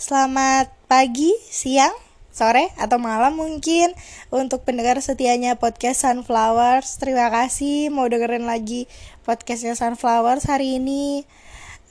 [0.00, 1.92] Selamat pagi, siang,
[2.32, 3.92] sore, atau malam mungkin.
[4.32, 8.88] Untuk pendengar setianya podcast Sunflowers Terima kasih mau dengerin lagi
[9.28, 11.28] podcastnya Sunflowers hari ini.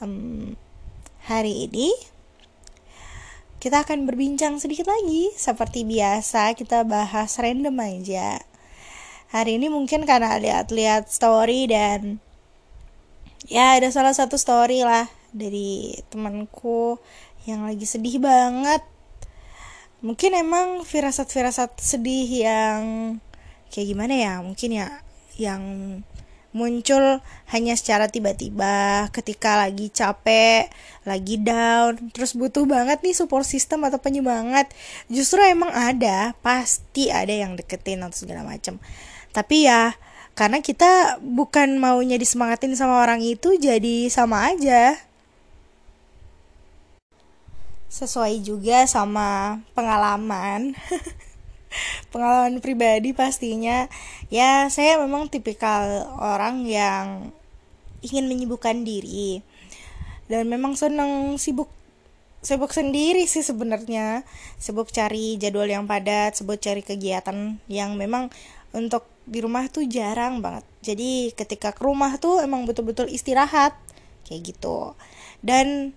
[0.00, 0.56] Um,
[1.28, 1.92] Hari ini
[3.60, 5.28] kita akan berbincang sedikit lagi.
[5.36, 8.40] Seperti biasa kita bahas random aja.
[9.36, 12.24] Hari ini mungkin karena lihat-lihat story dan
[13.44, 16.96] Ya ada salah satu story lah Dari temanku
[17.44, 18.84] yang lagi sedih banget
[19.98, 22.80] Mungkin emang firasat-firasat sedih yang
[23.68, 24.88] Kayak gimana ya mungkin ya
[25.36, 25.62] Yang
[26.56, 27.20] muncul
[27.52, 30.72] hanya secara tiba-tiba ketika lagi capek,
[31.04, 34.72] lagi down, terus butuh banget nih support system atau penyemangat.
[35.12, 38.80] Justru emang ada, pasti ada yang deketin atau segala macam.
[39.30, 39.92] Tapi ya
[40.32, 44.96] karena kita bukan maunya disemangatin sama orang itu jadi sama aja.
[47.88, 50.76] Sesuai juga sama pengalaman.
[52.12, 53.88] pengalaman pribadi pastinya.
[54.28, 57.32] Ya saya memang tipikal orang yang
[58.04, 59.40] ingin menyibukkan diri.
[60.28, 61.72] Dan memang senang sibuk
[62.44, 64.22] sibuk sendiri sih sebenarnya.
[64.60, 68.28] Sibuk cari jadwal yang padat sibuk cari kegiatan yang memang
[68.76, 70.64] untuk di rumah tuh jarang banget.
[70.80, 73.76] Jadi ketika ke rumah tuh emang betul-betul istirahat
[74.24, 74.92] kayak gitu.
[75.40, 75.96] Dan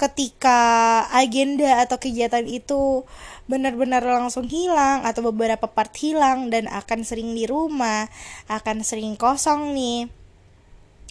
[0.00, 3.04] ketika agenda atau kegiatan itu
[3.44, 8.08] benar-benar langsung hilang atau beberapa part hilang dan akan sering di rumah,
[8.48, 10.08] akan sering kosong nih.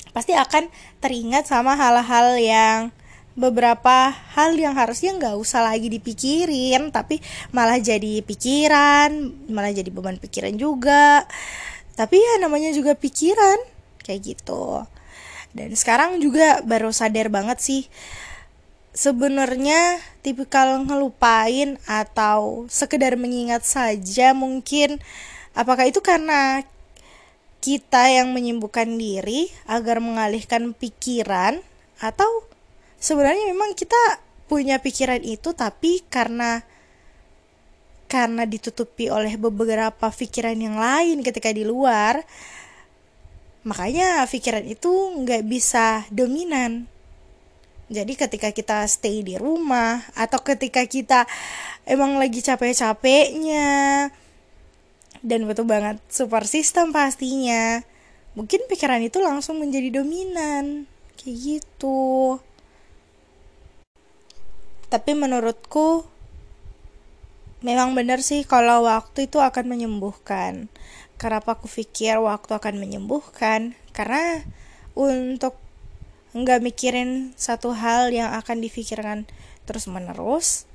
[0.09, 2.79] Pasti akan teringat sama hal-hal yang
[3.37, 7.23] beberapa hal yang harusnya nggak usah lagi dipikirin tapi
[7.55, 9.15] malah jadi pikiran
[9.47, 11.23] malah jadi beban pikiran juga
[11.95, 13.63] tapi ya namanya juga pikiran
[14.03, 14.83] kayak gitu
[15.55, 17.87] dan sekarang juga baru sadar banget sih
[18.93, 24.97] sebenarnya tipikal ngelupain atau sekedar mengingat saja mungkin?
[25.53, 26.63] Apakah itu karena
[27.59, 31.61] kita yang menyembuhkan diri agar mengalihkan pikiran?
[31.99, 32.27] Atau
[32.99, 33.97] sebenarnya memang kita
[34.49, 36.65] punya pikiran itu tapi karena
[38.09, 42.25] karena ditutupi oleh beberapa pikiran yang lain ketika di luar
[43.61, 46.89] makanya pikiran itu nggak bisa dominan
[47.89, 51.25] jadi ketika kita stay di rumah atau ketika kita
[51.89, 53.67] emang lagi capek-capeknya
[55.25, 57.81] dan butuh banget super system pastinya,
[58.37, 60.85] mungkin pikiran itu langsung menjadi dominan.
[61.19, 62.39] Kayak gitu.
[64.87, 66.07] Tapi menurutku
[67.59, 70.71] memang benar sih kalau waktu itu akan menyembuhkan.
[71.19, 73.75] Kenapa aku pikir waktu akan menyembuhkan?
[73.91, 74.47] Karena
[74.95, 75.59] untuk
[76.33, 79.25] nggak mikirin satu hal yang akan difikirkan
[79.65, 80.69] terus menerus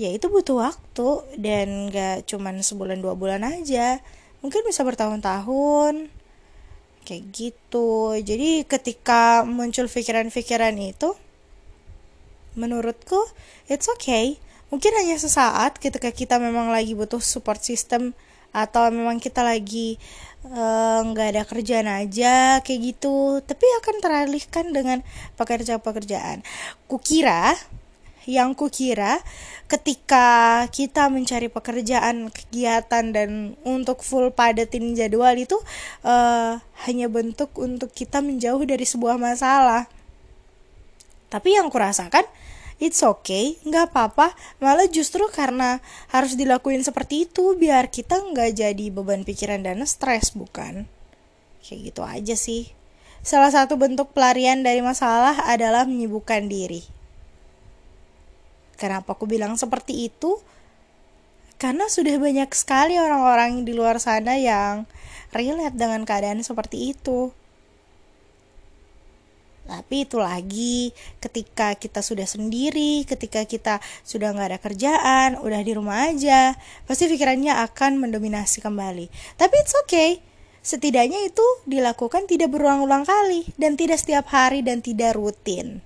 [0.00, 4.00] ya itu butuh waktu dan nggak cuman sebulan dua bulan aja.
[4.40, 6.08] Mungkin bisa bertahun-tahun
[7.04, 8.16] kayak gitu.
[8.16, 11.12] Jadi ketika muncul pikiran-pikiran itu
[12.56, 13.20] menurutku
[13.68, 14.40] it's okay.
[14.72, 18.16] Mungkin hanya sesaat ketika kita memang lagi butuh support system
[18.50, 19.98] atau memang kita lagi
[20.46, 23.44] eh, nggak uh, ada kerjaan aja kayak gitu.
[23.44, 25.02] Tapi akan teralihkan dengan
[25.38, 26.42] pekerjaan-pekerjaan
[26.90, 27.54] kukira
[28.28, 29.16] yang kukira
[29.70, 35.56] ketika kita mencari pekerjaan kegiatan dan untuk full padatin jadwal itu
[36.04, 39.86] uh, hanya bentuk untuk kita menjauh dari sebuah masalah.
[41.30, 42.26] Tapi yang kurasakan
[42.80, 44.32] it's okay nggak apa-apa.
[44.58, 45.78] Malah justru karena
[46.10, 50.88] harus dilakuin seperti itu biar kita nggak jadi beban pikiran dan stres bukan?
[51.60, 52.72] Kayak gitu aja sih.
[53.20, 56.80] Salah satu bentuk pelarian dari masalah adalah menyibukkan diri.
[58.80, 60.40] Kenapa aku bilang seperti itu?
[61.60, 64.88] Karena sudah banyak sekali orang-orang di luar sana yang
[65.36, 67.36] relate dengan keadaan seperti itu
[69.70, 70.90] tapi itu lagi
[71.22, 76.58] ketika kita sudah sendiri, ketika kita sudah nggak ada kerjaan, udah di rumah aja,
[76.90, 79.06] pasti pikirannya akan mendominasi kembali.
[79.38, 80.18] Tapi it's okay.
[80.58, 85.78] Setidaknya itu dilakukan tidak berulang-ulang kali dan tidak setiap hari dan tidak rutin.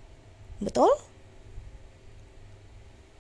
[0.65, 0.89] Betul?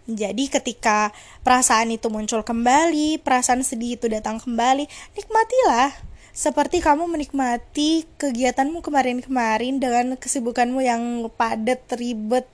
[0.08, 1.12] Jadi ketika
[1.44, 9.78] perasaan itu muncul kembali, perasaan sedih itu datang kembali, nikmatilah seperti kamu menikmati kegiatanmu kemarin-kemarin
[9.78, 12.50] dengan kesibukanmu yang padat, ribet,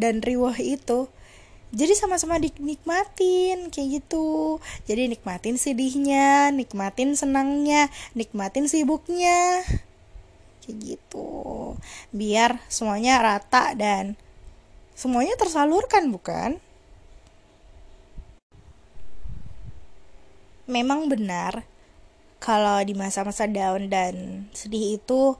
[0.00, 1.12] dan riwah itu.
[1.68, 4.56] Jadi sama-sama dinikmatin kayak gitu.
[4.88, 9.60] Jadi nikmatin sedihnya, nikmatin senangnya, nikmatin sibuknya.
[10.64, 11.76] Kayak gitu.
[12.08, 14.16] Biar semuanya rata dan
[14.96, 16.56] semuanya tersalurkan, bukan?
[20.64, 21.68] Memang benar,
[22.38, 25.34] kalau di masa-masa down dan sedih itu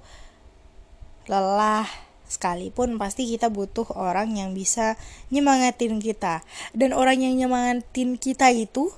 [1.31, 1.87] lelah
[2.29, 4.99] sekalipun pasti kita butuh orang yang bisa
[5.31, 6.43] nyemangatin kita.
[6.75, 8.91] Dan orang yang nyemangatin kita itu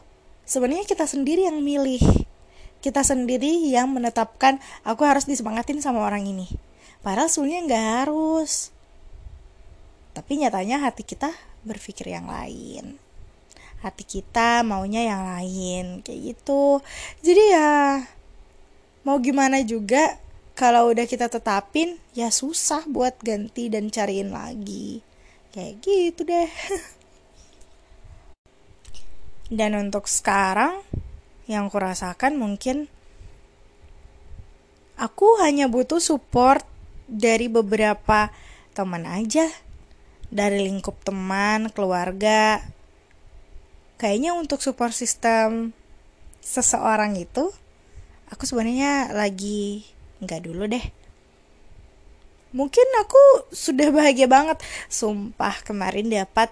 [0.48, 2.02] sebenarnya kita sendiri yang milih.
[2.80, 4.56] Kita sendiri yang menetapkan
[4.88, 6.48] aku harus disemangatin sama orang ini.
[7.04, 8.72] Padahal sebenarnya nggak harus.
[10.16, 11.30] Tapi nyatanya hati kita
[11.60, 13.09] berpikir yang lain
[13.80, 16.84] hati kita maunya yang lain kayak gitu.
[17.24, 18.04] Jadi ya
[19.04, 20.20] mau gimana juga
[20.52, 25.00] kalau udah kita tetapin ya susah buat ganti dan cariin lagi.
[25.50, 26.50] Kayak gitu deh.
[29.50, 30.84] Dan untuk sekarang
[31.50, 32.86] yang kurasakan mungkin
[34.94, 36.62] aku hanya butuh support
[37.08, 38.30] dari beberapa
[38.76, 39.48] teman aja.
[40.30, 42.62] Dari lingkup teman keluarga
[44.00, 45.76] kayaknya untuk support sistem
[46.40, 47.52] seseorang itu
[48.32, 49.84] aku sebenarnya lagi
[50.24, 50.86] nggak dulu deh.
[52.56, 54.58] Mungkin aku sudah bahagia banget.
[54.88, 56.48] Sumpah kemarin dapat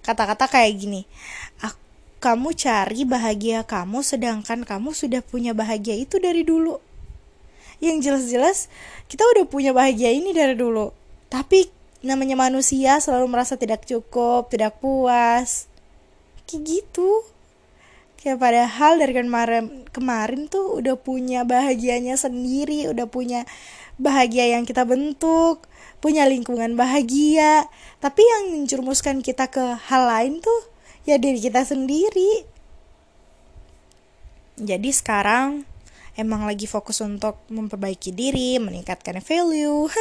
[0.00, 1.02] kata-kata kayak gini
[2.16, 6.80] kamu cari bahagia kamu sedangkan kamu sudah punya bahagia itu dari dulu.
[7.78, 8.58] Yang jelas-jelas
[9.06, 10.90] kita udah punya bahagia ini dari dulu.
[11.28, 11.68] Tapi
[12.02, 15.70] namanya manusia selalu merasa tidak cukup tidak puas
[16.46, 17.22] kayak gitu.
[18.16, 23.46] Kayak padahal dari kemarin kemarin tuh udah punya bahagianya sendiri udah punya
[24.00, 25.66] bahagia yang kita bentuk
[26.00, 27.66] punya lingkungan bahagia.
[27.98, 30.60] Tapi yang menjerumuskan kita ke hal lain tuh
[31.08, 32.46] ya diri kita sendiri.
[34.56, 35.68] Jadi sekarang
[36.16, 39.88] emang lagi fokus untuk memperbaiki diri meningkatkan value.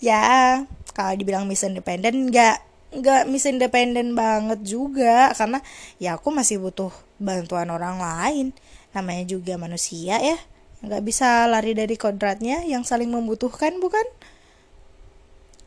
[0.00, 0.64] Ya
[0.96, 5.62] kalau dibilang miss independent nggak nggak miss independent banget juga karena
[6.02, 6.90] ya aku masih butuh
[7.22, 8.46] bantuan orang lain.
[8.90, 10.38] Namanya juga manusia ya
[10.80, 14.06] nggak bisa lari dari kodratnya yang saling membutuhkan bukan?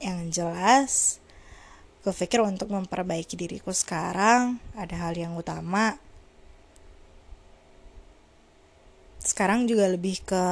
[0.01, 0.93] Yang jelas
[2.03, 5.95] gue pikir untuk memperbaiki diriku sekarang ada hal yang utama.
[9.23, 10.43] Sekarang juga lebih ke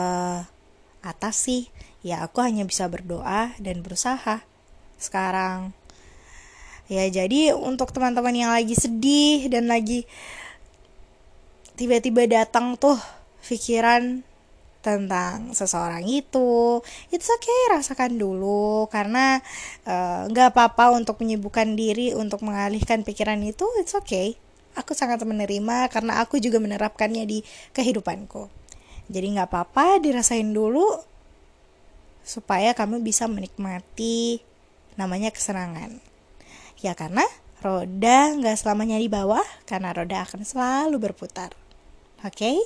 [1.03, 1.67] atas sih.
[2.01, 4.47] Ya aku hanya bisa berdoa dan berusaha
[4.95, 5.75] sekarang
[6.91, 10.03] ya jadi untuk teman-teman yang lagi sedih dan lagi
[11.79, 12.99] tiba-tiba datang tuh
[13.47, 14.27] pikiran
[14.81, 18.89] tentang seseorang itu oke okay, rasakan dulu.
[18.89, 19.39] Karena
[19.85, 24.35] eh, nggak uh, apa-apa untuk menyibukkan diri untuk mengalihkan pikiran itu it's okay.
[24.75, 27.39] Aku sangat menerima karena aku juga menerapkannya di
[27.71, 28.49] kehidupanku.
[29.07, 30.85] Jadi nggak apa-apa dirasain dulu
[32.21, 34.41] supaya kamu bisa menikmati
[34.93, 36.10] namanya kesenangan
[36.81, 37.23] ya karena
[37.61, 41.53] roda nggak selamanya di bawah karena roda akan selalu berputar
[42.21, 42.53] Oke?
[42.53, 42.57] Okay?